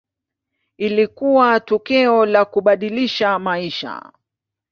[0.77, 4.11] Ilikuwa tukio la kubadilisha maisha.